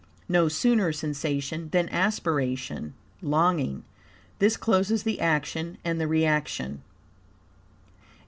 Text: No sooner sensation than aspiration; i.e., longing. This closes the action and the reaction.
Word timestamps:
No 0.27 0.47
sooner 0.47 0.91
sensation 0.91 1.69
than 1.69 1.87
aspiration; 1.89 2.95
i.e., 3.21 3.27
longing. 3.27 3.83
This 4.39 4.57
closes 4.57 5.03
the 5.03 5.19
action 5.21 5.77
and 5.85 6.01
the 6.01 6.07
reaction. 6.07 6.81